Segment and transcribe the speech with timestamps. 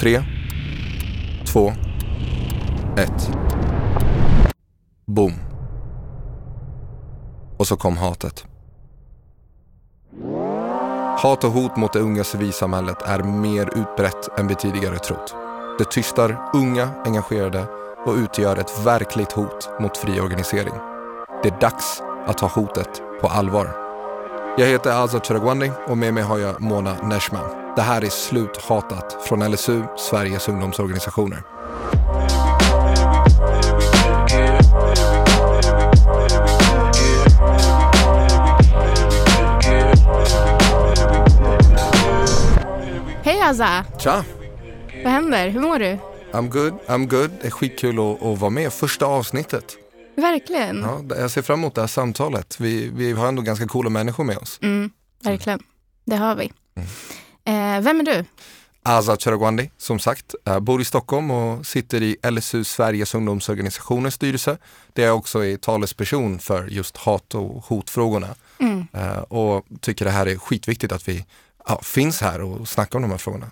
[0.00, 0.22] Tre,
[1.52, 1.72] två,
[2.96, 3.30] ett.
[5.06, 5.32] Boom.
[7.58, 8.44] Och så kom hatet.
[11.18, 15.34] Hat och hot mot det unga civilsamhället är mer utbrett än vi tidigare trott.
[15.78, 17.64] Det tystar unga engagerade
[18.06, 20.74] och utgör ett verkligt hot mot fri organisering.
[21.42, 23.68] Det är dags att ta hotet på allvar.
[24.58, 27.67] Jag heter Azad Chiragwandi och med mig har jag Mona Neshman.
[27.78, 31.42] Det här är Sluthatat från LSU, Sveriges ungdomsorganisationer.
[43.22, 43.84] Hej Azza!
[43.98, 44.24] Tja!
[45.04, 45.48] Vad händer?
[45.48, 45.98] Hur mår du?
[46.32, 47.30] I'm good, I'm good.
[47.40, 48.72] Det är skitkul att, att vara med.
[48.72, 49.76] Första avsnittet.
[50.16, 50.80] Verkligen.
[50.80, 52.60] Ja, jag ser fram emot det här samtalet.
[52.60, 54.58] Vi, vi har ändå ganska coola människor med oss.
[54.62, 54.90] Mm,
[55.24, 55.62] verkligen.
[56.04, 56.52] Det har vi.
[56.74, 56.84] Eh,
[57.80, 58.24] vem är du?
[58.82, 64.58] Azad Chiragwandi, som sagt, eh, bor i Stockholm och sitter i LSU Sveriges ungdomsorganisationers styrelse.
[64.92, 68.34] Där jag också är talesperson för just hat och hotfrågorna.
[68.60, 68.86] Mm.
[68.92, 71.26] Eh, och tycker det här är skitviktigt att vi
[71.66, 73.50] ja, finns här och snackar om de här frågorna.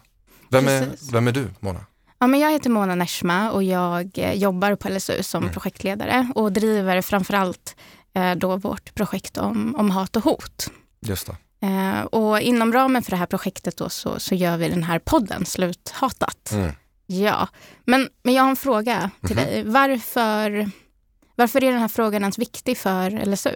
[0.50, 1.80] Vem är, vem är du, Mona?
[2.18, 5.52] Ja, men jag heter Mona Neshma och jag eh, jobbar på LSU som Mm.
[5.52, 7.76] projektledare och driver framförallt
[8.14, 10.70] eh, då vårt projekt om, om hat och hot.
[11.00, 11.36] Just det.
[11.60, 14.98] Eh, och inom ramen för det här projektet då så, så gör vi den här
[14.98, 16.50] podden, Sluthatat.
[16.52, 16.72] Mm.
[17.06, 17.48] Ja,
[17.84, 19.44] men, men jag har en fråga till Mhm.
[19.46, 19.62] dig.
[19.66, 20.70] Varför,
[21.36, 23.54] varför är den här frågan ens viktig för LSU?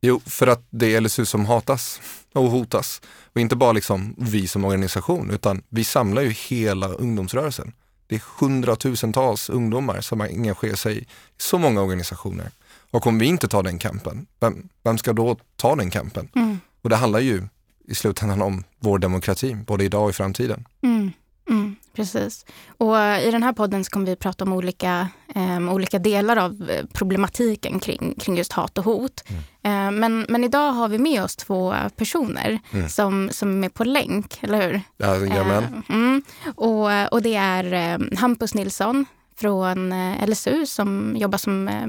[0.00, 2.00] Jo, för att det är LSU som hatas
[2.32, 3.00] och hotas.
[3.34, 7.72] Och inte bara liksom vi som organisation, utan vi samlar ju hela ungdomsrörelsen.
[8.06, 11.06] Det är hundratusentals ungdomar som engagerar sig i
[11.38, 12.50] så många organisationer.
[12.90, 16.28] Och om vi inte tar den kampen, vem, vem ska då ta den kampen?
[16.36, 16.60] Mm.
[16.82, 17.42] Och det handlar ju
[17.88, 20.64] i slutändan om vår demokrati, både idag och i framtiden.
[20.82, 21.12] Mm,
[21.50, 22.46] mm, precis.
[22.68, 26.84] Och i den här podden kommer vi prata om olika, em, olika delar av eh,
[26.92, 29.24] problematiken kring, kring just hat och hot.
[29.62, 32.88] Eh, men, men idag har vi med oss två personer Mm.
[32.88, 34.80] som, som är med på länk, eller hur?
[34.96, 35.82] Ja, Jajamän.
[35.88, 36.22] Mm.
[36.54, 39.04] och, och det är eh, Hampus Nilsson
[39.36, 41.86] från eh, LSU som jobbar som eh,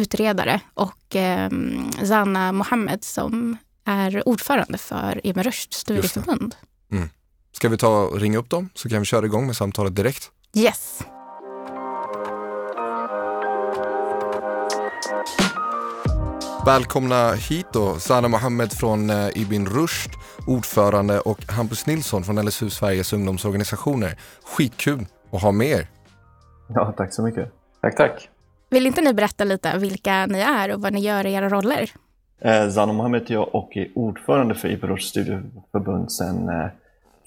[0.00, 1.16] utredare och
[2.08, 3.56] Zana Mohammed som
[3.88, 6.54] är ordförande för Ibn Rushd studieförbund.
[7.52, 10.30] Ska vi ta och ringa upp dem så kan vi köra igång med samtalet direkt.
[10.56, 11.00] Yes.
[16.66, 20.10] Välkomna hit då, Sana Mohammed från eh, Ibn Rushd,
[20.46, 24.18] ordförande och Hampus Nilsson från LSU Sveriges ungdomsorganisationer.
[24.44, 25.88] Skitkul att ha med er.
[26.68, 27.52] Ja, tack så mycket.
[27.80, 28.28] Tack, tack.
[28.70, 31.90] Vill inte ni berätta lite vilka ni är och vad ni gör i era roller?
[32.40, 36.66] Eh, Zano Mohammed heter jag och är ordförande för Iberos studieförbund sedan eh,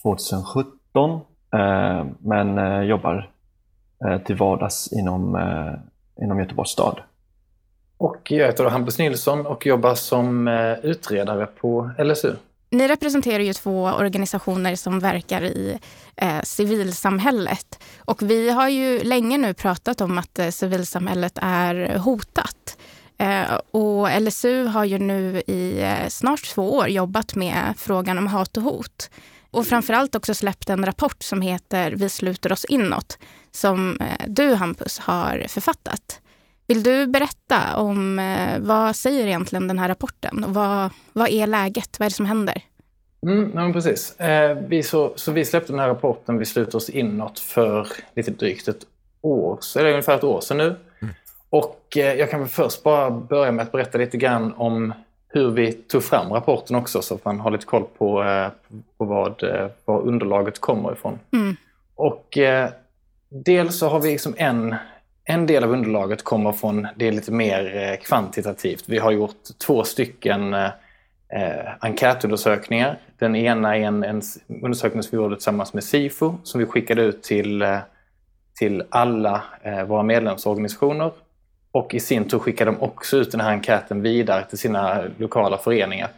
[0.02, 1.22] 2017.
[1.54, 3.30] Eh, men eh, jobbar
[4.06, 7.00] eh, till vardags inom, eh, inom Göteborgs stad.
[7.98, 12.34] Och jag heter Hampus Nilsson och jobbar som eh, utredare på LSU.
[12.70, 15.80] Ni representerar ju två organisationer som verkar i
[16.16, 17.84] eh, civilsamhället.
[18.00, 22.78] Och vi har ju länge nu pratat om att eh, civilsamhället är hotat.
[23.22, 28.28] Eh, och LSU har ju nu i eh, snart två år jobbat med frågan om
[28.28, 29.10] hat och hot.
[29.52, 33.20] Och framförallt också släppt en rapport som heter Vi sluter oss inåt,
[33.52, 36.22] som eh, du Hampus har författat.
[36.68, 38.22] Vill du berätta om
[38.60, 40.46] vad säger egentligen den här rapporten?
[40.48, 42.00] Vad, vad är läget?
[42.00, 42.62] Vad är det som händer?
[43.26, 44.20] Mm, ja, men precis.
[44.20, 48.32] Eh, vi så, så vi släppte den här rapporten, vi sluter oss inåt för lite
[48.32, 48.86] drygt ett
[49.22, 50.76] år, det ungefär ett år sedan nu.
[51.52, 54.94] Och eh, jag kan väl först bara börja med att berätta lite grann om
[55.28, 58.48] hur vi tog fram rapporten också så att man har lite koll på, eh,
[58.98, 61.20] på vad, eh, var underlaget kommer ifrån.
[61.34, 61.56] Mm.
[61.96, 62.70] Och eh,
[63.30, 64.76] dels så har vi liksom en,
[65.24, 68.84] en del av underlaget kommer från det lite mer kvantitativt.
[68.88, 70.70] Vi har gjort två stycken eh,
[71.80, 73.00] enkätundersökningar.
[73.20, 77.02] Den ena är en, en undersökning som vi gjorde tillsammans med SIFO som vi skickade
[77.02, 77.66] ut till,
[78.60, 81.12] till alla eh, våra medlemsorganisationer.
[81.72, 85.58] Och i sin tur skickade de också ut den här enkäten vidare till sina lokala
[85.58, 86.10] föreningar.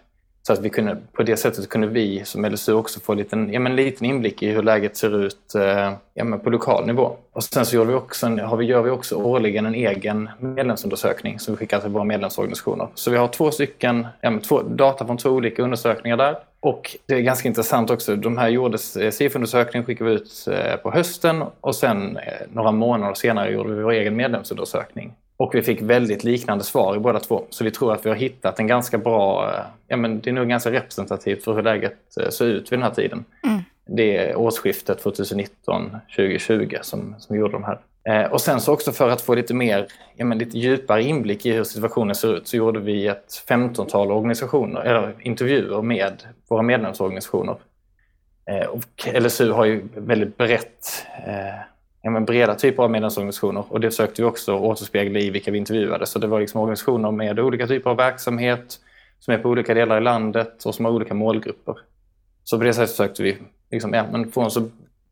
[0.48, 3.54] Så att vi kunde, på det sättet kunde vi som LSU också få en liten,
[3.54, 7.16] ja, men liten inblick i hur läget ser ut eh, ja, men på lokal nivå.
[7.32, 10.30] Och sen så gör vi också, en, har vi, gör vi också årligen en egen
[10.40, 12.88] medlemsundersökning som vi skickar till våra medlemsorganisationer.
[12.96, 16.38] Så vi har två stycken, ja, men två, data från två olika undersökningar där.
[16.60, 20.76] Och det är ganska intressant också, de här gjordes, eh, SIF-undersökningen skickade vi ut eh,
[20.76, 22.24] på hösten och sen eh,
[22.54, 25.14] några månader senare gjorde vi vår egen medlemsundersökning.
[25.44, 27.44] Och vi fick väldigt liknande svar i båda två.
[27.50, 30.34] Så vi tror att vi har hittat en ganska bra, eh, ja men det är
[30.34, 33.26] nog ganska representativt för hur läget eh, ser ut vid den här tiden.
[33.44, 33.60] Mm.
[33.86, 37.80] det årsskiftet 2019-2020 som, som gjorde de här.
[38.10, 41.46] Eh, och sen så också för att få lite mer, ja, men lite djupare inblick
[41.46, 46.62] i hur situationen ser ut så gjorde vi ett 15-tal organisationer, eller intervjuer med våra
[46.62, 47.56] medlemsorganisationer.
[48.50, 51.73] Eh, och LSU har ju väldigt brett, eh,
[52.12, 56.06] men breda typer av medlemsorganisationer och det försökte vi också återspegla i vilka vi intervjuade.
[56.06, 58.80] Så det var liksom organisationer med olika typer av verksamhet,
[59.20, 61.78] som är på olika delar i landet och som har olika målgrupper.
[62.44, 63.38] Så på det sättet försökte vi
[63.72, 64.70] liksom, ja, men få en så,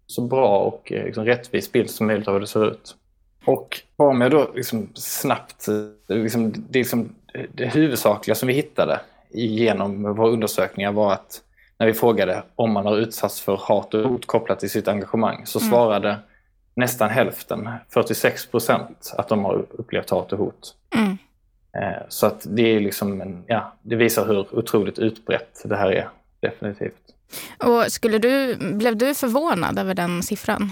[0.08, 2.96] så bra och eh, liksom, rättvis bild som möjligt av hur det ser ut.
[3.46, 5.68] Och bara med då liksom, snabbt,
[6.08, 7.16] liksom, det, liksom,
[7.52, 9.00] det huvudsakliga som vi hittade
[9.34, 11.42] genom våra undersökningar var att
[11.78, 15.46] när vi frågade om man har utsatts för hat och hot kopplat till sitt engagemang
[15.46, 15.70] så mm.
[15.70, 16.18] svarade.
[16.74, 20.76] Nästan hälften, 46 procent, att de har upplevt hat och hot.
[20.96, 21.18] Mm.
[21.78, 25.92] Eh, så att det är liksom, en, ja, det visar hur otroligt utbrett det här
[25.92, 26.10] är,
[26.40, 27.02] definitivt.
[27.58, 30.72] Och skulle du, blev du förvånad över den siffran?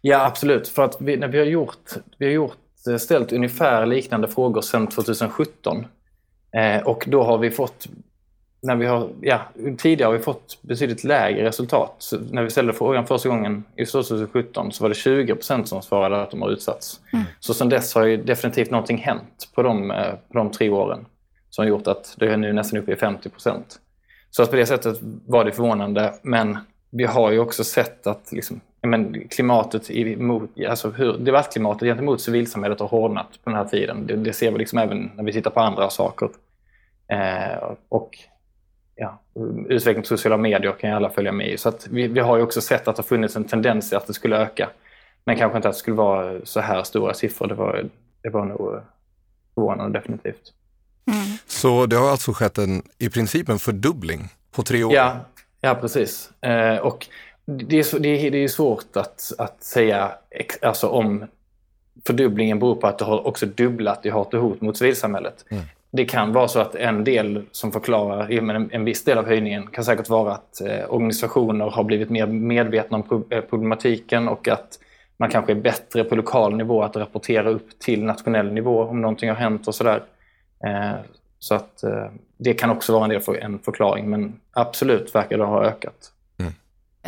[0.00, 0.68] Ja, absolut.
[0.68, 2.58] För att vi, när vi har gjort, vi har gjort,
[2.88, 5.86] eh, ställt ungefär liknande frågor sedan 2017.
[6.52, 7.86] Eh, och då har vi fått,
[8.62, 9.40] när vi har, ja,
[9.78, 11.94] tidigare har vi fått betydligt lägre resultat.
[11.98, 15.82] Så när vi ställde frågan första gången i 2017 så var det 20 procent som
[15.82, 17.00] svarade att de har utsatts.
[17.12, 17.24] Mm.
[17.40, 21.06] Så sedan dess har ju definitivt någonting hänt på de, eh, på de tre åren
[21.50, 23.78] som har gjort att det är nu nästan uppe i 50 procent.
[24.30, 26.14] Så att på det sättet var det förvånande.
[26.22, 26.58] Men
[26.90, 32.80] vi har ju också sett att liksom, men klimatet emot, alltså hur debattklimatet gentemot civilsamhället
[32.80, 34.06] har hårdnat på den här tiden.
[34.06, 36.28] Det, det ser vi liksom även när vi tittar på andra saker.
[37.08, 38.18] Eh, och
[39.02, 39.20] ja,
[39.68, 41.58] utveckling på sociala medier kan ju alla följa med i.
[41.58, 44.06] Så att vi, vi har ju också sett att det har funnits en tendens att
[44.06, 44.70] det skulle öka.
[45.24, 47.46] Men kanske inte att det skulle vara så här stora siffror.
[47.46, 47.88] Det var,
[48.22, 48.80] det var nog
[49.54, 50.52] förvånande definitivt.
[51.06, 51.38] Mm.
[51.46, 54.94] Så det har alltså skett en, i princip en fördubbling på tre år?
[54.94, 55.16] Ja,
[55.60, 56.30] ja precis.
[56.40, 57.06] Eh, och
[57.44, 60.12] det är, det är, det är svårt att, att säga
[60.62, 61.26] alltså om
[62.06, 65.44] fördubblingen beror på att det har också dubblat i hat och hot mot civilsamhället.
[65.50, 65.64] Mm.
[65.92, 69.66] Det kan vara så att en del som förklarar, en, en viss del av höjningen
[69.66, 74.78] kan säkert vara att eh, organisationer har blivit mer medvetna om eh, problematiken och att
[75.16, 79.28] man kanske är bättre på lokal nivå att rapportera upp till nationell nivå om någonting
[79.28, 80.02] har hänt och sådär.
[80.64, 80.92] Eh,
[81.38, 82.06] så att eh,
[82.36, 86.12] det kan också vara en, del för, en förklaring, men absolut verkar det ha ökat.
[86.38, 86.52] Mm.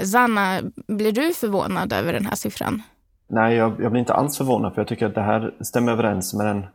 [0.07, 2.83] Zanna, blir du förvånad över den här siffran?
[3.29, 6.35] Nej, jag, jag, blir inte alls förvånad för jag tycker att det här stämmer överens
[6.35, 6.67] med den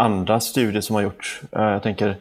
[0.00, 1.42] andra studier som har gjorts.
[1.52, 2.16] Eh, jag tänker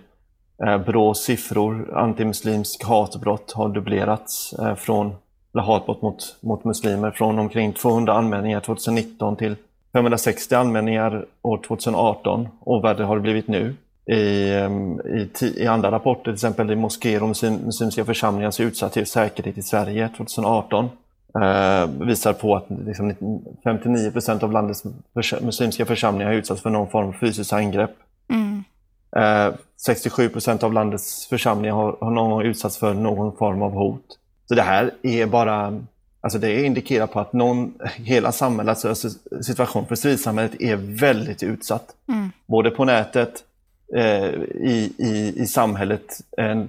[0.66, 5.12] eh, Brås siffror, antimuslimsk hatbrott har dubblerats eh, från,
[5.54, 9.56] eller hatbrott mot, mot muslimer från omkring 200 anmälningar 2019 till
[9.94, 13.76] 560 anmälningar år 2018 och värre har det blivit nu.
[14.06, 19.02] I, ehm, i, i, andra rapporter, till exempel i moskéer och muslim, muslimska församlingars utsatthet
[19.02, 20.90] och säkerhet i Sverige 2018
[21.36, 23.14] eh, visar på att liksom
[23.64, 24.84] 59 procent av landets
[25.42, 27.96] muslimska församlingar har utsatts för någon form av fysiskt angrepp.
[28.30, 28.64] Mm.
[29.16, 33.72] Eh, 67 procent av landets församlingar har, har någon gång utsatts för någon form av
[33.72, 34.20] hot.
[34.46, 35.80] Så det här är bara
[36.22, 39.10] Alltså det indikerar på att någon, hela samhällets alltså
[39.42, 41.96] situation för civilsamhället är väldigt utsatt.
[42.08, 42.32] Mm.
[42.46, 43.44] Både på nätet,
[43.98, 46.62] i, i, i samhället, eh,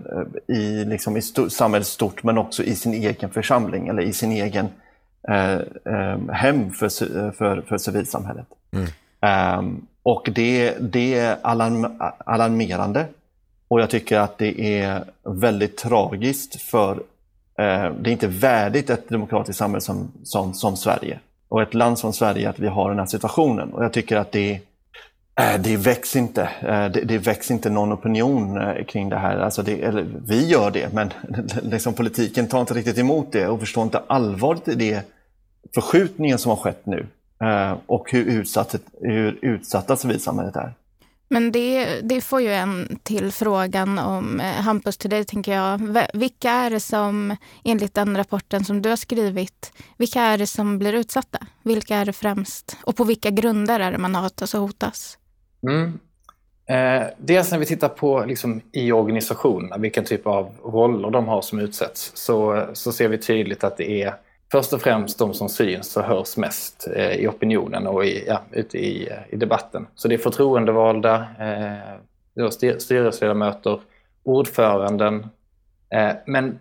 [0.47, 4.33] i, liksom i st samhället stort, men också i sin egen församling eller i sin
[4.33, 4.69] egen
[5.29, 5.55] eh,
[5.95, 6.89] eh, hem för,
[7.33, 8.47] för, för civilsamhället.
[8.73, 9.59] Mm.
[9.59, 13.07] Um, och det, det är alarm, alarmerande.
[13.69, 16.93] Och jag tycker att det är väldigt tragiskt för
[17.59, 21.99] eh, det är inte värdigt ett demokratiskt samhälle som, som, som Sverige och ett land
[21.99, 23.73] som Sverige att vi har den här situationen.
[23.73, 24.61] Och jag tycker att det Eh,
[25.41, 26.43] Eh, det väcks inte.
[26.43, 29.37] Eh, det, det väcks inte någon opinion eh, kring det här.
[29.37, 31.13] Alltså det, eller, vi gör det, men
[31.63, 35.03] liksom politiken tar inte riktigt emot det och förstår inte allvaret i det
[35.75, 37.07] förskjutningen som har skett nu
[37.87, 40.75] och hur, utsatt, hur utsatta civilsamhället är.
[41.29, 45.99] Men det, det får ju en till frågan om, Hampus, till dig tänker jag.
[46.15, 50.79] Vilka är det som, enligt den rapporten som du har skrivit, vilka är det som
[50.79, 51.39] blir utsatta?
[51.63, 52.77] Vilka är det främst?
[52.83, 55.19] Och på vilka grunder är det man hatas och hotas?
[55.63, 55.99] Mm.
[56.67, 61.43] Eh, dels när vi tittar på liksom, i organisationerna, vilken typ av roller de har
[61.43, 64.15] som utsätts, så, så ser vi tydligt att det är
[64.53, 68.43] först och främst de som syns och hörs mest eh, i opinionen och i, ja,
[68.53, 69.87] ute i, i debatten.
[69.95, 72.49] Så det är förtroendevalda, eh,
[72.79, 73.81] styrelseledamöter,
[74.23, 75.27] ordföranden.
[75.95, 76.59] Eh, men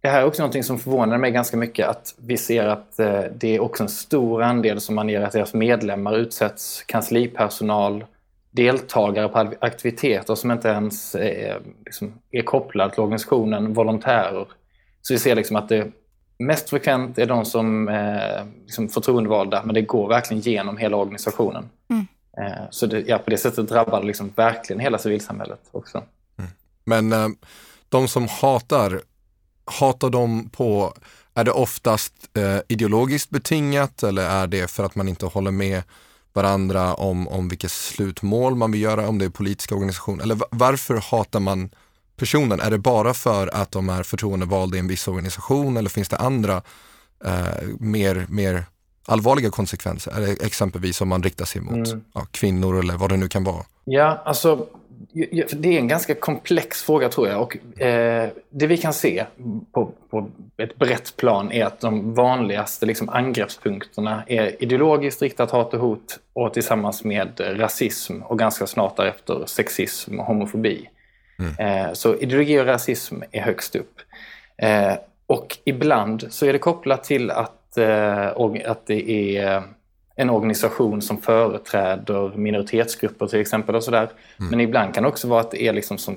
[0.00, 3.22] det här är också något som förvånar mig ganska mycket att vi ser att eh,
[3.34, 8.04] det är också en stor andel som anger att deras medlemmar utsätts, kanslipersonal,
[8.50, 14.46] deltagare på aktiviteter som inte ens är, liksom, är kopplade till organisationen, volontärer.
[15.02, 15.92] Så vi ser liksom att det,
[16.38, 21.70] mest frekvent är de som eh, liksom förtroendevalda, men det går verkligen genom hela organisationen.
[21.90, 22.06] Mm.
[22.38, 26.02] Eh, så det, ja, på det sättet drabbar det liksom verkligen hela civilsamhället också.
[26.38, 26.50] Mm.
[26.84, 27.28] Men eh,
[27.88, 29.00] de som hatar,
[29.64, 30.94] hatar de på,
[31.34, 35.82] är det oftast eh, ideologiskt betingat eller är det för att man inte håller med
[36.32, 40.22] varandra om, om vilket slutmål man vill göra, om det är politiska organisationer?
[40.22, 41.70] Eller varför hatar man
[42.16, 42.60] personen?
[42.60, 46.16] Är det bara för att de är förtroendevalda i en viss organisation eller finns det
[46.16, 46.62] andra
[47.24, 48.64] eh, mer, mer
[49.06, 50.36] allvarliga konsekvenser?
[50.44, 52.04] Exempelvis om man riktar sig mot mm.
[52.14, 53.64] ja, kvinnor eller vad det nu kan vara?
[53.84, 54.66] Ja, alltså
[55.52, 57.42] det är en ganska komplex fråga tror jag.
[57.42, 59.24] Och, eh, det vi kan se
[59.72, 65.74] på, på, ett brett plan är att de vanligaste liksom, angreppspunkterna är ideologiskt riktat hat
[65.74, 70.88] och hot och tillsammans med rasism och ganska snart därefter sexism och homofobi.
[71.38, 71.86] Mm.
[71.86, 74.00] Eh, så ideologi och rasism är högst upp.
[74.56, 74.94] Eh,
[75.26, 78.26] och ibland så är det kopplat till att, eh,
[78.66, 79.62] att det är
[80.20, 83.74] en organisation som företräder minoritetsgrupper till exempel.
[83.74, 84.10] och sådär.
[84.38, 84.50] Mm.
[84.50, 86.16] Men ibland kan det också vara att det är liksom som,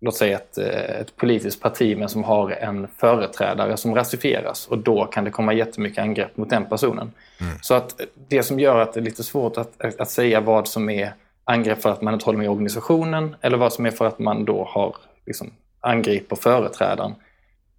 [0.00, 5.04] låt säga ett, ett politiskt parti men som har en företrädare som rasifieras och då
[5.04, 7.12] kan det komma jättemycket angrepp mot den personen.
[7.40, 7.54] Mm.
[7.62, 10.90] Så att det som gör att det är lite svårt att, att säga vad som
[10.90, 14.18] är angrepp för att man inte håller med organisationen eller vad som är för att
[14.18, 14.96] man då har
[15.26, 17.14] liksom, angriper företrädaren.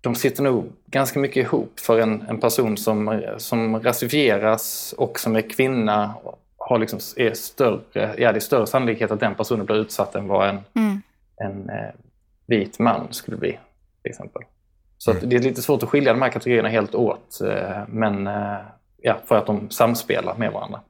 [0.04, 5.36] De sitter nog ganska mycket ihop för en, en person som, som rasifieras och som
[5.36, 6.14] är kvinna
[6.58, 10.28] har liksom, är större, ja, det är större sannolikhet att den personen blir utsatt än
[10.28, 11.02] vad en, mm.
[11.36, 11.92] en eh,
[12.46, 13.60] vit man skulle bli.
[14.02, 14.42] Till exempel.
[14.98, 15.30] Så mm.
[15.30, 18.58] det är lite svårt att skilja de här kategorierna helt åt, eh, men eh,
[19.02, 20.82] ja, för att de samspelar med varandra.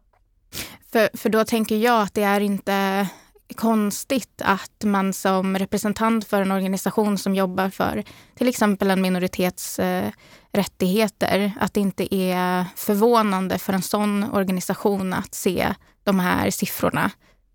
[0.92, 3.08] För, för då tänker jag att det är inte
[3.54, 8.04] konstigt att man som representant för en organisation som jobbar för
[8.36, 10.12] till exempel en minoritets eh,
[10.52, 17.12] rättigheter, att det inte är förvånande för en sån organisation att se de här siffrorna.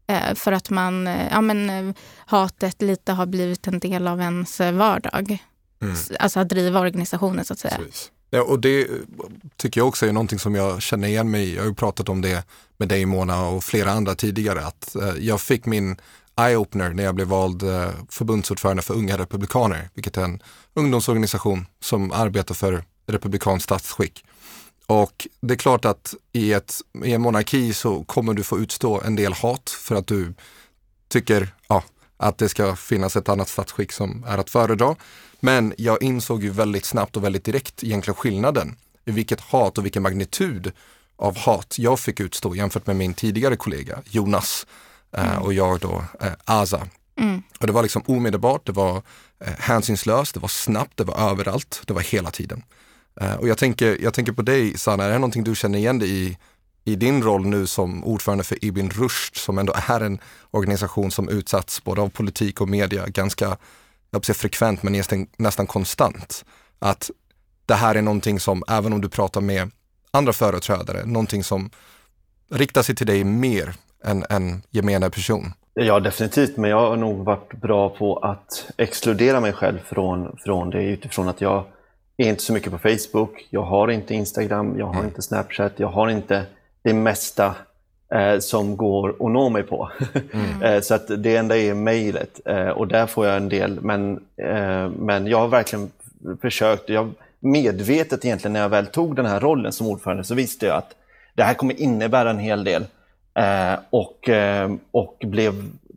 [0.07, 1.95] Eh, för att man, eh, ja men
[2.27, 5.39] hatet lite har blivit en del av ens vardag.
[5.83, 5.97] Mm.
[6.19, 7.77] Alltså att driva organisationen så att säga.
[7.77, 8.11] Precis.
[8.31, 8.89] Ja, och det
[9.57, 11.55] tycker jag också är någonting som jag känner igen mig i.
[11.55, 12.45] Jag har ju pratat om det
[12.77, 14.67] med dig Mona och flera andra tidigare.
[14.67, 15.97] Att eh, jag fick min
[16.37, 20.43] eye-opener när jag blev vald eh, förbundsordförande för Unga Republikaner, vilket är en
[20.75, 24.25] ungdomsorganisation som arbetar för republikanskt statsskick.
[24.87, 29.01] Och det är klart att i, ett, i en monarki så kommer du få utstå
[29.01, 30.35] en del hat för att du
[31.09, 31.85] tycker ja,
[32.17, 34.97] att det ska finnas ett annat statsskick som är att föredra.
[35.41, 39.85] Men jag insåg ju väldigt snabbt och väldigt direkt egentligen skillnaden i vilket hat och
[39.85, 40.73] vilken magnitud
[41.17, 44.67] av hat jag fick utstå jämfört med min tidigare kollega Jonas
[45.17, 45.43] eh, mm.
[45.43, 46.89] och jag då eh, Aza.
[47.21, 47.43] Mm.
[47.61, 49.03] Och det var liksom omedelbart, det var
[49.45, 52.63] eh, hänsynslöst, det var snabbt, det var överallt, det var hela tiden.
[53.21, 55.99] Eh, och jag tänker, jag tänker på dig Sanna, är det någonting du känner igen
[55.99, 56.39] dig i
[56.89, 60.19] i din roll nu som ordförande för Ibn Rushd som ändå är en
[60.51, 63.57] organisation som utsatts både av politik och media ganska
[64.11, 66.45] jag säga frekvent men nästan, nästan konstant.
[66.79, 67.11] Att
[67.67, 69.71] det här är någonting som, även om du pratar med
[70.11, 71.71] andra företrädare, någonting som
[72.51, 73.75] riktar sig till dig mer
[74.05, 75.53] än en gemene person.
[75.75, 80.71] Ja, definitivt, men jag har nog varit bra på att exkludera mig själv från, från
[80.71, 81.65] det utifrån att jag
[82.17, 85.07] är inte så mycket på Facebook, jag har inte Instagram, jag har mm.
[85.07, 86.47] inte Snapchat, jag har inte
[86.83, 87.55] det mesta
[88.15, 89.91] eh, som går att nå mig på.
[90.33, 90.63] Mm.
[90.63, 93.79] eh, så att det enda är mejlet eh, och där får jag en del.
[93.81, 95.91] Men, eh, men jag har verkligen
[96.41, 97.11] försökt, jag
[97.41, 100.95] medvetet egentligen när jag väl tog den här rollen som ordförande så visste jag att
[101.35, 102.85] det här kommer innebära en hel del.
[103.35, 105.53] Eh, och, eh, och blev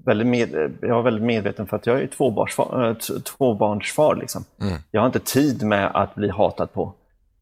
[0.06, 2.96] väldigt med, jag var väldigt medveten för att jag är tvåbarnsfar.
[3.20, 4.46] tvåbarnsfar liksom.
[4.62, 4.74] mm.
[4.92, 6.94] Jag har inte tid med att bli hatad på.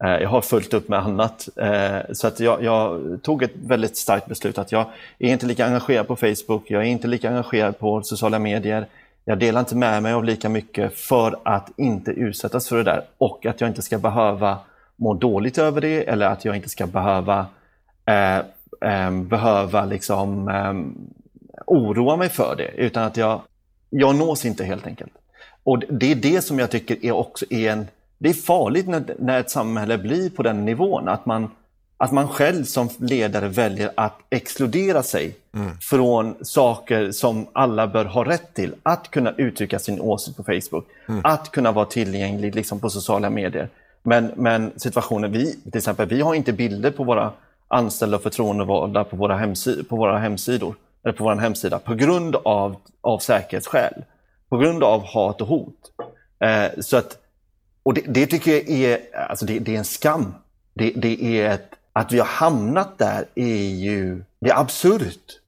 [0.04, 1.48] Eh, jag har fullt upp med annat.
[1.56, 4.86] Eh, så att jag, jag, tog ett väldigt starkt beslut att jag
[5.18, 8.86] är inte lika engagerad på Facebook, jag är inte lika engagerad på sociala medier.
[9.24, 13.02] Jag delar inte med mig av lika mycket för att inte utsättas för det där
[13.18, 14.58] och att jag inte ska behöva
[14.96, 17.46] må dåligt över det eller att jag inte ska behöva
[18.06, 18.38] eh,
[18.90, 20.74] eh, behöva liksom eh,
[21.66, 23.40] oroa mig för det utan att jag,
[23.90, 25.12] jag nås inte helt enkelt.
[25.62, 27.86] Och det är det som jag tycker är också är en
[28.22, 31.08] det är farligt när, när ett samhälle blir på den nivån.
[31.08, 31.50] Att man,
[31.96, 35.70] att man själv som ledare väljer att exkludera sig mm.
[35.80, 38.74] från saker som alla bör ha rätt till.
[38.82, 41.20] Att kunna uttrycka sin åsikt på Facebook, mm.
[41.24, 43.68] att kunna vara tillgänglig liksom på sociala medier.
[44.02, 47.32] Men, men situationen, vi, till exempel, vi har inte bilder på våra
[47.68, 50.74] anställda och förtroendevalda på våra, hemsid på våra hemsidor,
[51.04, 54.04] eller på vår hemsida, på grund av, av säkerhetsskäl.
[54.48, 55.74] På grund av hat och hot.
[56.38, 57.18] Eh, så att
[57.82, 60.34] och det, det, tycker jag är, alltså det, det är en skam.
[60.74, 65.40] Det, det, är ett, att vi har hamnat där är ju, det är absurt.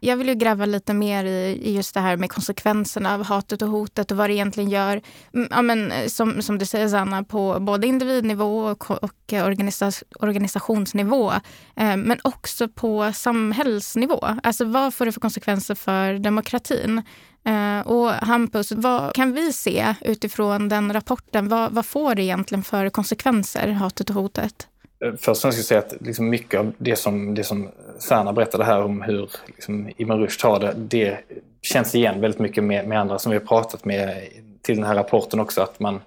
[0.00, 3.68] Jag vill ju gräva lite mer i, just det här med konsekvenserna av hatet och
[3.68, 5.00] hotet och vad det egentligen gör,
[5.34, 9.46] mm, ja, men, eh, som, som du säger Sanna, på både individnivå och, och eh,
[9.46, 11.32] organisa, organisationsnivå.
[11.76, 14.26] Eh, men också på samhällsnivå.
[14.42, 17.02] Alltså vad får det för konsekvenser för demokratin?
[17.46, 21.48] Eh, och Hampus, vad kan vi se utifrån den rapporten?
[21.48, 24.68] Vad, vad får det egentligen för konsekvenser, hatet och hotet?
[25.04, 28.64] Eh, först ska jag säga att liksom mycket av det som, det som Särna berättade
[28.64, 31.18] här om hur liksom, Ibn Rushd har det, det
[31.62, 34.28] känns igen väldigt mycket med, med andra som vi har pratat med
[34.62, 35.62] till den här rapporten också.
[35.62, 36.00] Att man,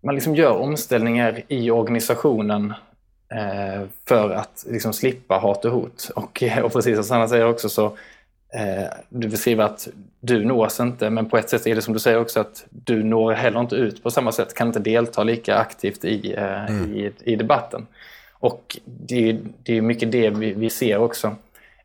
[0.00, 2.74] man liksom gör omställningar i organisationen
[3.34, 6.10] eh, för att liksom, slippa hat och hot.
[6.16, 7.96] Och, och precis som Sanna säger också så
[9.08, 9.88] du beskriver att
[10.20, 13.04] du nås inte, men på ett sätt är det som du säger också att du
[13.04, 16.96] når heller inte ut på samma sätt, kan inte delta lika aktivt i, eh, mm.
[16.96, 17.86] i, i, debatten.
[18.32, 21.36] Och det, det är mycket det vi, vi ser också.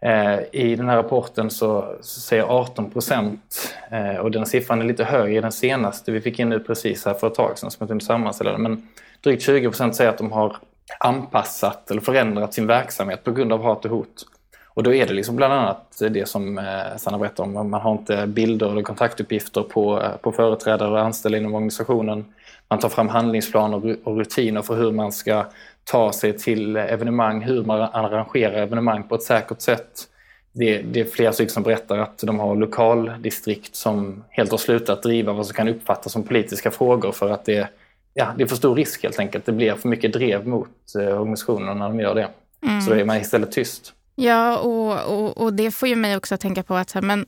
[0.01, 4.85] Eh, I den här rapporten så, så säger 18 procent, eh, och den siffran är
[4.85, 7.71] lite högre i den senaste vi fick in nu precis här för ett tag sedan
[7.71, 8.87] som jag kunde sammanställa men
[9.23, 10.57] drygt 20 procent säger att de har
[10.99, 14.25] anpassat eller förändrat sin verksamhet på grund av hat och hot.
[14.73, 17.69] Och då är det liksom bland annat det som eh, Sanna berättade om.
[17.69, 22.25] Man har inte bilder eller kontaktuppgifter på, eh, på företrädare och anställda inom organisationen.
[22.67, 25.45] Man tar fram handlingsplaner och rutiner för hur man ska
[25.83, 30.07] ta sig till evenemang, hur man arrangerar evenemang på ett säkert sätt.
[30.51, 35.03] Det, det är flera stycken som berättar att de har lokaldistrikt som helt har slutat
[35.03, 37.67] driva vad som kan uppfattas som politiska frågor för att det,
[38.13, 39.45] ja, det är för stor risk helt enkelt.
[39.45, 42.27] Det blir för mycket drev mot eh, organisationen när de gör det.
[42.63, 42.81] Mm.
[42.81, 43.93] Så då är man istället tyst.
[44.15, 47.25] Ja, och, och, och, det får ju mig också att tänka på att men,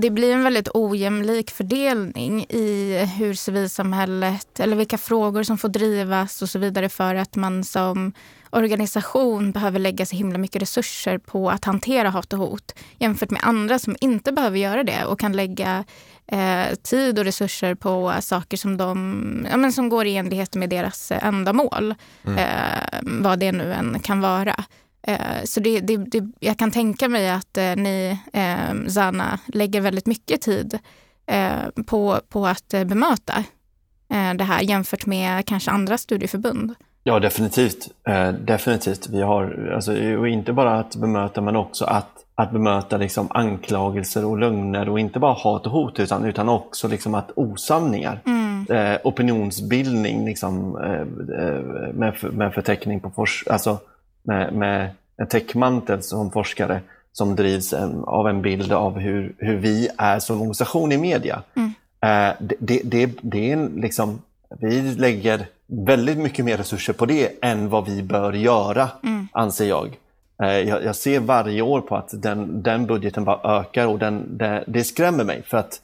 [0.00, 6.42] det blir en väldigt ojämlik fördelning i hur civilsamhället, eller vilka frågor som får drivas
[6.42, 8.12] och så vidare för att man som
[8.50, 13.40] organisation behöver lägga så himla mycket resurser på att hantera hat och hot jämfört med
[13.44, 15.84] andra som inte behöver göra det och kan lägga
[16.26, 20.70] eh, tid och resurser på saker som, de, ja, men som går i enlighet med
[20.70, 21.94] deras ändamål.
[22.24, 22.38] Mm.
[22.38, 24.64] Eh, vad det nu än kan vara.
[25.06, 29.80] Eh, så det, det, det, jag kan tänka mig att eh, ni, eh, Zana, lägger
[29.80, 30.78] väldigt mycket tid
[31.86, 33.44] på, på att bemöta
[34.36, 36.74] det här jämfört med kanske andra studieförbund.
[37.02, 37.88] Ja, definitivt.
[38.40, 39.08] definitivt.
[39.08, 44.38] Vi har, alltså, inte bara att bemöta, men också att, att bemöta liksom anklagelser och
[44.38, 48.20] lögner och inte bara hat och hot, utan, utan också liksom att osanningar.
[48.26, 48.66] Mm.
[48.70, 51.06] Eh, opinionsbildning liksom, eh,
[51.94, 53.52] med, med förteckning på forskning.
[53.52, 53.78] Alltså,
[54.26, 56.80] med, med en täckmantel som forskare
[57.12, 57.72] som drivs
[58.06, 61.42] av en bild av hur, hur vi är som organisation i media.
[61.54, 61.72] Mm.
[62.00, 64.22] Eh, det, det, det, är liksom,
[64.60, 69.28] vi lägger väldigt mycket mer resurser på det än vad vi bör göra, mm.
[69.32, 69.96] anser jag.
[70.42, 70.84] Eh, jag.
[70.84, 70.96] jag.
[70.96, 75.24] ser varje år på att den, den budgeten bara ökar och den, det, det skrämmer
[75.24, 75.80] mig för att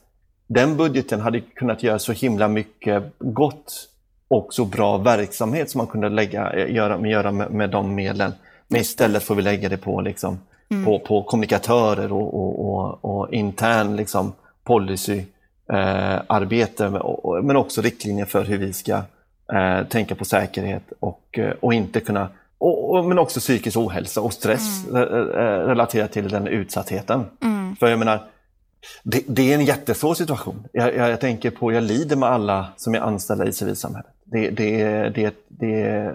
[0.47, 3.89] den budgeten hade kunnat göra så himla mycket gott
[4.33, 8.33] och så bra verksamhet som man kunde lägga, göra, göra med, med de medlen.
[8.69, 10.39] Men istället får vi lägga det på, liksom,
[10.71, 10.85] mm.
[10.85, 14.33] på, på kommunikatörer och, och, och, och intern liksom,
[14.65, 16.93] policyarbete eh,
[17.43, 18.95] men också riktlinjer för hur vi ska
[19.53, 24.33] eh, tänka på säkerhet och, eh, och inte kunna och, men också psykisk ohälsa och
[24.33, 25.05] stress mm.
[25.67, 27.25] relaterat till den utsattheten.
[27.43, 27.77] Mm.
[27.77, 28.21] För jag menar,
[29.03, 30.67] det, det, är en jättesvår situation.
[30.73, 34.13] Jag, jag, jag, tänker på, jag lider med alla som är anställda i civilsamhället.
[34.33, 36.13] Det, det, det, det,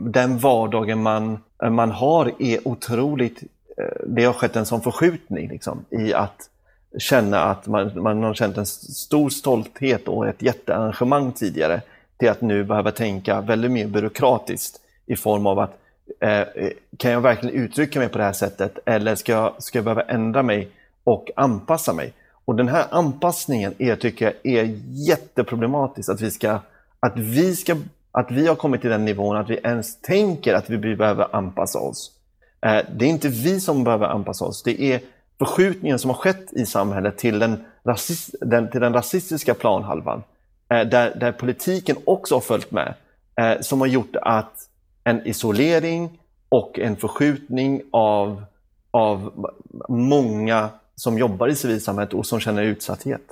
[0.00, 1.38] den vardagen man,
[1.70, 3.42] man har är otroligt...
[3.78, 6.50] Eh, det har skett en sån förskjutning liksom, i att
[6.98, 11.80] känna att man, man har känt en stor stolthet och ett jättearrangemang tidigare
[12.16, 15.78] till att nu behöva tänka väldigt mer byråkratiskt i form av att
[16.20, 19.78] eh, eh kan jag verkligen uttrycka mig på det här sättet eller ska jag, ska
[19.78, 20.68] jag behöva ändra mig
[21.04, 22.12] och anpassa mig?
[22.44, 24.78] Och den här anpassningen är, tycker jag är
[25.08, 26.58] jätteproblematisk att vi ska
[27.06, 27.76] att vi, ska,
[28.12, 31.78] att vi har kommit till den nivån att vi ens tänker att vi behöver anpassa
[31.78, 32.12] oss.
[32.60, 35.00] Eh, det är inte vi som behöver anpassa oss, det är
[35.38, 40.22] förskjutningen som har skett i samhället till den, rasist, den, till den rasistiska planhalvan.
[40.68, 42.94] Eh, där, där politiken också har följt med.
[43.40, 44.68] Eh, som har gjort att
[45.04, 48.44] en isolering och en förskjutning av,
[48.90, 49.46] av
[49.88, 53.22] många som jobbar i civilsamhället och som känner utsatthet.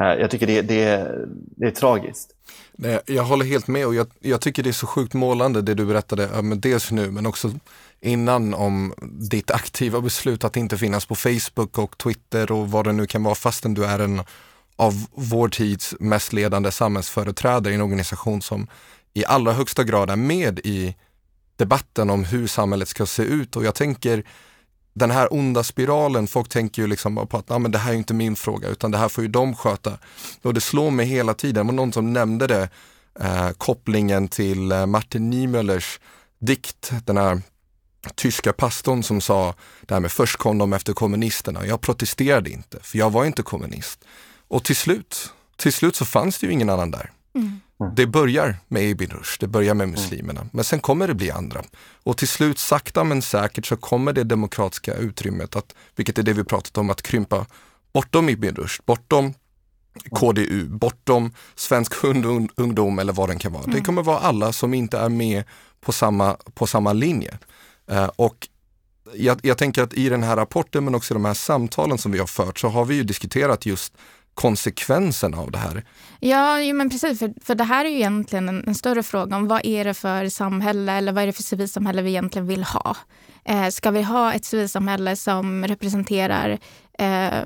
[0.00, 1.10] Eh, jag tycker det, det,
[1.56, 2.32] det är tragiskt.
[3.06, 5.86] Jag håller helt med och jag, jag, tycker det är så sjukt målande det du
[5.86, 7.50] berättade, dels nu men också
[8.00, 8.94] innan om
[9.30, 13.22] ditt aktiva beslut att inte finnas på Facebook och Twitter och vad det nu kan
[13.22, 14.22] vara fastän du är en
[14.76, 18.66] av vår tids mest ledande samhällsföreträdare i en organisation som
[19.14, 20.96] i allra högsta grad är med i
[21.56, 24.24] debatten om hur samhället ska se ut och jag tänker
[24.96, 27.96] den här onda spiralen, folk tänker ju liksom på att ah, men det här är
[27.96, 29.98] inte min fråga utan det här får ju de sköta.
[30.42, 32.68] Och det slår mig hela tiden, det var någon som nämnde det,
[33.20, 36.00] eh, kopplingen till eh, Martin Niemöllers
[36.38, 37.42] dikt, den här
[38.14, 41.66] tyska pastorn som sa det här med först kom de efter kommunisterna.
[41.66, 44.04] Jag protesterade inte, för jag var inte kommunist.
[44.48, 47.10] Och till slut, till slut så fanns det ju ingen annan där.
[47.34, 47.60] Mm.
[47.96, 51.62] Det börjar med Ibn Rushd, det börjar med muslimerna, men sen kommer det bli andra.
[52.02, 56.32] Och till slut, sakta men säkert, så kommer det demokratiska utrymmet, att, vilket är det
[56.32, 57.46] vi pratat om, att krympa
[57.92, 59.34] bortom Ibn Rushd, bortom
[60.10, 61.92] KDU, bortom svensk
[62.56, 63.64] ungdom eller vad den kan vara.
[63.64, 63.74] Mm.
[63.74, 65.44] Det kommer vara alla som inte är med
[65.80, 67.38] på samma, på samma linje.
[67.92, 68.48] Uh, och
[69.14, 72.12] jag, jag, tänker att i den här rapporten men också i de här samtalen som
[72.12, 73.92] vi har fört så har vi ju diskuterat just
[74.36, 75.84] konsekvenserna av det här.
[76.20, 77.18] Ja, jo, men precis.
[77.18, 79.94] För, för det här är ju egentligen en, en, större fråga om vad är det
[79.94, 82.96] för samhälle eller vad är det för civilsamhälle vi egentligen vill ha?
[83.44, 86.58] Eh, ska vi ha ett civilsamhälle som representerar
[86.98, 87.44] eh,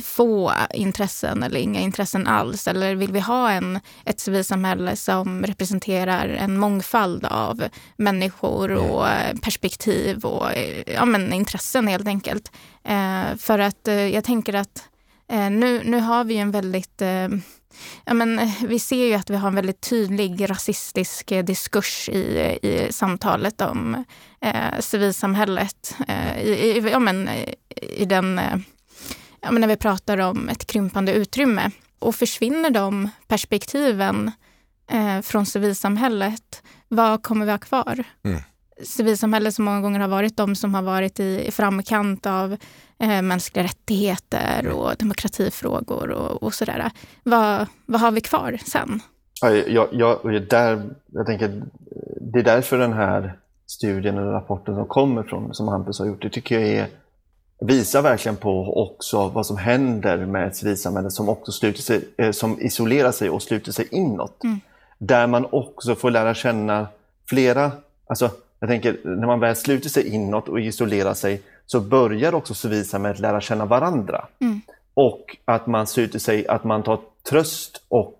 [0.00, 2.68] få intressen eller inga intressen alls?
[2.68, 7.64] Eller vill vi ha en, ett civilsamhälle som representerar en mångfald av
[7.96, 9.06] människor och
[9.42, 10.46] perspektiv och
[10.86, 12.52] ja, men intressen helt enkelt?
[12.84, 14.89] Eh, för att eh, jag tänker att Eh,
[15.30, 17.28] Eh, nu, nu har vi en väldigt eh,
[18.04, 22.58] Ja, men eh, vi ser ju att vi har en väldigt tydlig rasistisk diskurs i,
[22.62, 24.04] i samtalet om
[24.40, 25.96] eh, civilsamhället.
[26.08, 27.28] Eh, i, i, ja, men,
[27.80, 28.40] i den,
[29.40, 31.70] ja, men när vi pratar om ett krympande utrymme.
[31.98, 34.32] Och försvinner de perspektiven
[34.90, 38.04] eh, från civilsamhället, vad kommer vi ha kvar?
[38.24, 38.40] Mm
[38.82, 42.56] civilsamhället som många gånger har varit de som har varit i framkant av
[42.98, 46.90] eh, mänskliga rättigheter och demokratifrågor och, och sådär.
[47.22, 49.00] Vad, vad har vi kvar sen?
[49.66, 51.62] Jag, jag, där, jag tänker,
[52.20, 56.22] det är därför den här studien eller rapporten som kommer från, som Hampus har gjort,
[56.22, 56.86] det tycker jag är,
[57.60, 62.30] visar verkligen på också vad som händer med ett civilsamhälle som också sluter sig, eh,
[62.30, 64.44] som isolerar sig och sluter sig inåt.
[64.44, 64.60] Mm.
[64.98, 66.86] Där man också får lära känna
[67.28, 67.72] flera,
[68.06, 72.54] alltså jag tänker, när man väl sluter sig inåt och isolerar sig så börjar också
[72.54, 74.26] civilsamhället lära känna varandra.
[74.40, 74.60] Mm.
[74.94, 76.98] Och att man sluter sig, att man tar
[77.30, 78.16] tröst och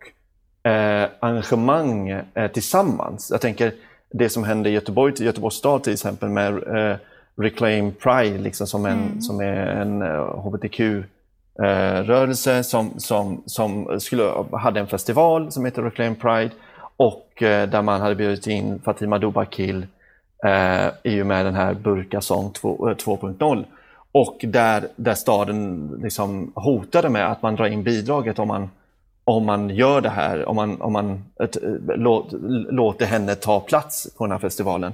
[0.70, 3.30] eh, engagemang eh, tillsammans.
[3.30, 3.74] Jag tänker
[4.10, 6.96] det som hände i Göteborg, Göteborgs stad till exempel med eh,
[7.36, 9.20] Reclaim Pride liksom som, en, mm.
[9.20, 10.80] som är en uh, hbtq
[12.04, 16.50] rörelse som, som, som skulle, hade en festival som heter Reclaim Pride
[17.00, 19.86] och eh, där man hade bjudit in Fatima Dobakil
[20.44, 23.58] eh, i och med den här Burkasång 2.0.
[23.58, 23.64] Eh,
[24.12, 28.70] och där, där staden liksom hotade med att man drar in bidraget om man,
[29.24, 31.56] om man gör det här, om man, om man ett,
[31.96, 32.26] låt,
[32.70, 34.92] låter henne ta plats på den här festivalen.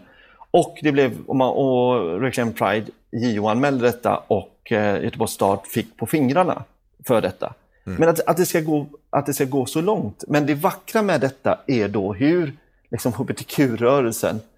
[0.50, 5.58] Och, det blev, och, man, och Reclaim Pride JO anmälde detta och eh, Göteborgs stad
[5.64, 6.62] fick på fingrarna
[7.06, 7.52] för detta.
[7.86, 7.98] Mm.
[7.98, 10.24] Men att, att, det ska gå, att det ska gå så långt.
[10.28, 12.52] Men det vackra med detta är då hur
[12.90, 14.55] liksom, hbtq-rörelsen Eh,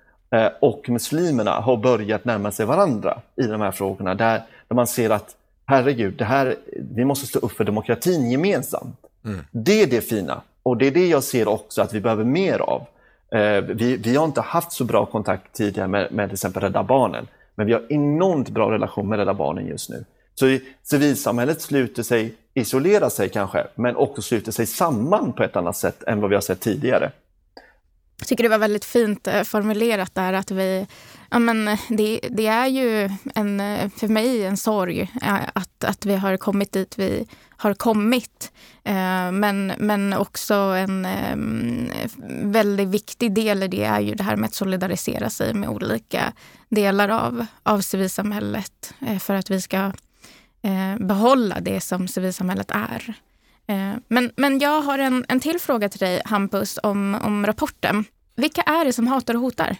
[0.61, 4.14] och muslimerna har börjat närma sig varandra i de här frågorna.
[4.14, 5.37] Där, där man ser att
[5.67, 6.57] herregud, det här,
[6.95, 8.97] vi måste stå upp för demokratin gemensamt.
[9.25, 9.45] Mm.
[9.51, 10.43] Det är det fina.
[10.62, 12.87] Och det är det jag ser också att vi behöver mer av.
[13.33, 16.83] Eh, vi, vi har inte haft så bra kontakt tidigare med, med till exempel Rädda
[16.83, 17.27] Barnen.
[17.55, 20.05] Men vi har enormt bra relation med Rädda Barnen just nu.
[20.35, 25.77] Så civilsamhället sluter sig, isolerar sig kanske, men också sluter sig samman på ett annat
[25.77, 27.11] sätt än vad vi har sett tidigare.
[28.18, 30.87] Jag tycker det var väldigt fint eh, formulerat där att vi
[31.31, 36.07] Ja, men det, det, är ju en, eh, för mig en sorg eh, att, att
[36.07, 38.52] vi har kommit dit vi har kommit.
[39.33, 41.07] Men, men också en
[42.42, 46.33] väldigt viktig del i det är ju det här med att solidarisera sig med olika
[46.68, 49.92] delar av, av civilsamhället för att vi ska
[50.98, 53.14] behålla det som civilsamhället är.
[53.68, 58.04] Eh, men, men jag har en, en till fråga till dig, Hampus, om, om rapporten.
[58.37, 59.76] Vilka är det som hatar och hotar?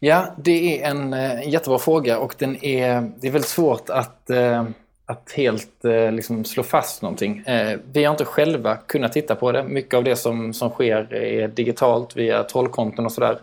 [0.00, 4.30] Ja, det är en eh, jättebra fråga och den är, det är väldigt svårt att,
[4.30, 4.64] eh,
[5.06, 7.38] att helt eh, liksom slå fast någonting.
[7.38, 9.64] Eh, vi har inte själva kunnat titta på det.
[9.64, 13.38] Mycket av det som, som sker är digitalt via trollkonton och sådär.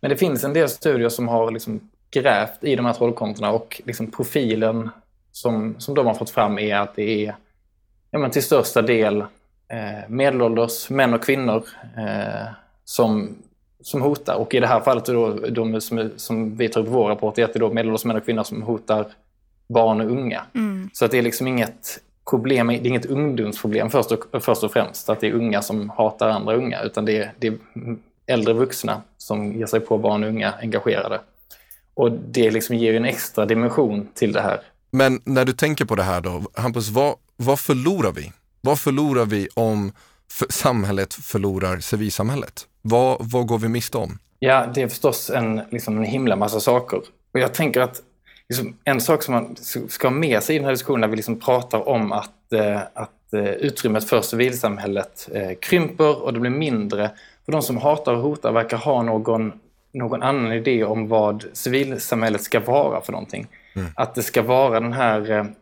[0.00, 3.82] Men det finns en del studier som har liksom grävt i de här trollkontona och
[3.84, 4.90] liksom profilen
[5.32, 7.34] som, som de har fått fram är att det är
[8.10, 9.20] ja, men till största del
[9.68, 11.64] eh, medelålders män och kvinnor
[11.96, 12.46] eh,
[12.84, 13.36] som,
[13.80, 14.34] som hotar.
[14.34, 17.38] Och i det här fallet då, de som, som vi tar upp i vår rapport
[17.38, 19.06] är att det är då medelålders män och kvinnor som hotar
[19.68, 20.42] barn och unga.
[20.54, 20.90] Mm.
[20.92, 24.72] Så att det är liksom inget problem, det är inget ungdomsproblem först och, först och
[24.72, 27.54] främst, att det är unga som hatar andra unga, utan det är, det är
[28.26, 31.20] äldre vuxna som ger sig på barn och unga engagerade.
[31.94, 34.60] Och det liksom ger en extra dimension till det här.
[34.90, 38.32] Men när du tänker på det här då, Hampus, vad, vad förlorar vi?
[38.60, 39.92] Vad förlorar vi om
[40.30, 42.66] för samhället förlorar civilsamhället?
[42.82, 44.18] Vad, vad går vi miste om?
[44.38, 46.96] Ja, det är förstås en, liksom en himla massa saker.
[47.32, 48.02] Och jag tänker att
[48.48, 49.56] liksom, en sak som man
[49.88, 52.80] ska ha med sig i den här diskussionen när vi liksom pratar om att, eh,
[52.94, 57.10] att eh, utrymmet för civilsamhället eh, krymper och det blir mindre.
[57.44, 59.52] För de som hatar och hotar verkar ha någon,
[59.92, 63.46] någon annan idé om vad civilsamhället ska vara för någonting.
[63.74, 63.88] Mm.
[63.96, 65.52] Att det ska vara den här...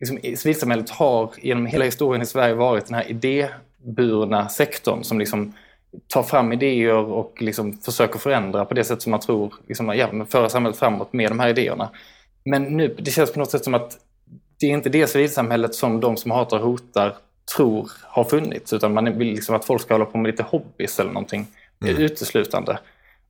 [0.00, 5.52] Liksom, civilsamhället har genom hela historien i Sverige varit den här idéburna sektorn som liksom
[6.08, 10.24] tar fram idéer och liksom försöker förändra på det sätt som man tror, liksom, ja,
[10.28, 11.90] föra samhället framåt med de här idéerna.
[12.44, 13.98] Men nu, det känns på något sätt som att
[14.60, 17.16] det är inte det civilsamhället som de som hatar och hotar
[17.56, 21.00] tror har funnits, utan man vill liksom att folk ska hålla på med lite hobbys
[21.00, 21.46] eller någonting
[21.82, 21.96] mm.
[21.96, 22.78] uteslutande.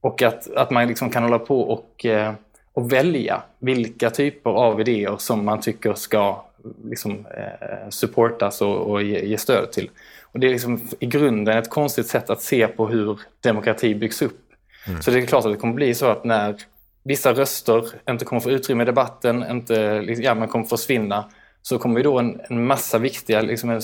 [0.00, 2.32] Och att, att man liksom kan hålla på och, eh,
[2.72, 6.44] och välja vilka typer av idéer som man tycker ska
[6.84, 9.90] liksom, eh, supportas och, och ge, ge, stöd till.
[10.22, 14.22] Och det är liksom i grunden ett konstigt sätt att se på hur demokrati byggs
[14.22, 14.40] upp.
[14.86, 15.02] Mm.
[15.02, 16.56] Så det är klart att det kommer bli så att när
[17.04, 19.74] vissa röster inte kommer få utrymme i debatten, inte,
[20.18, 21.24] ja, men kommer försvinna,
[21.62, 23.82] så kommer ju då en, en massa viktiga, liksom en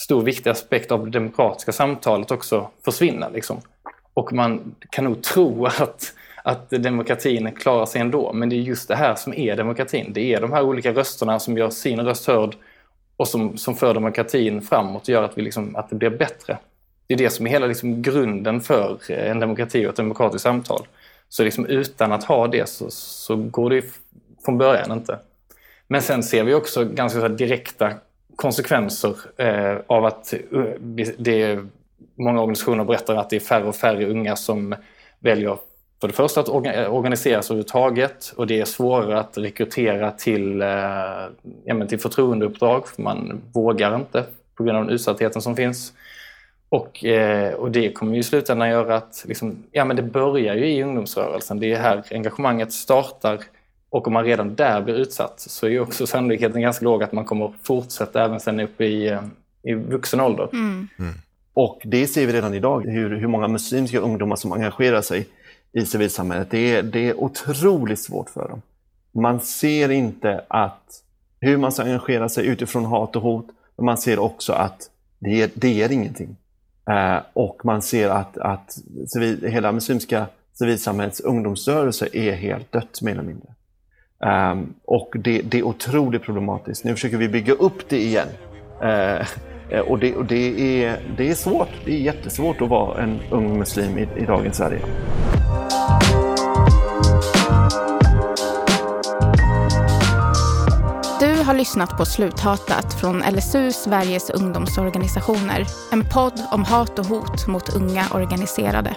[0.00, 3.28] stor viktig aspekt av det demokratiska samtalet också försvinna.
[3.28, 3.60] Liksom.
[4.14, 6.12] Och man kan nog tro att,
[6.48, 10.12] att demokratin klarar sig ändå, men det är just det här som är demokratin.
[10.12, 12.56] Det är de här olika rösterna som gör sin röst hörd
[13.16, 16.58] och som, som för demokratin framåt och gör att, vi liksom, att det blir bättre.
[17.06, 20.42] Det är det som är hela liksom grunden för eh, en demokrati och ett demokratiskt
[20.42, 20.86] samtal.
[21.28, 23.84] Så liksom utan att ha det så, så går det
[24.44, 25.18] från början inte.
[25.86, 27.92] Men sen ser vi också ganska direkta
[28.36, 30.38] konsekvenser eh, av att eh,
[31.18, 31.66] det är,
[32.14, 34.74] många organisationer berättar att det är färre och färre unga som
[35.20, 35.58] väljer
[36.00, 40.68] för det första att organisera sig överhuvudtaget och det är svårare att rekrytera till, eh,
[41.64, 45.92] ja, till förtroendeuppdrag för man vågar inte på grund av den utsattheten som finns.
[46.68, 50.54] Och, eh, och det kommer ju i slutändan göra att liksom, ja, men det börjar
[50.54, 51.60] ju i ungdomsrörelsen.
[51.60, 53.38] Det är här engagemanget startar
[53.90, 57.12] och om man redan där blir utsatt så är ju också sannolikheten ganska låg att
[57.12, 59.22] man kommer fortsätta även sen upp i, eh,
[59.62, 60.48] i vuxen ålder.
[60.52, 60.88] Mm.
[60.98, 61.14] Mm.
[61.54, 65.26] Och det ser vi redan idag, hur, hur många muslimska ungdomar som engagerar sig
[65.72, 66.50] i civilsamhället.
[66.50, 68.62] Det är, det är otroligt svårt för dem.
[69.12, 71.02] Man ser inte att
[71.40, 75.50] hur man ska engagera sig utifrån hat och hot, men man ser också att det,
[75.54, 76.36] det ger ingenting.
[76.90, 80.26] Eh, och man ser att, att civil, hela muslimska
[80.58, 83.48] civilsamhällets ungdomsrörelse är helt dött mer eller mindre.
[84.20, 86.84] Um, och det, det, är otroligt problematiskt.
[86.84, 88.28] Nu försöker vi bygga upp det igen.
[88.82, 91.68] Uh, och, det, och det, är, det är svårt.
[91.84, 94.80] Det är jättesvårt att vara en ung muslim i, i dagens Sverige.
[101.20, 105.66] Du har lyssnat på Sluthatat från LSU, Sveriges ungdomsorganisationer.
[105.92, 108.96] En podd om hat och hot mot unga organiserade.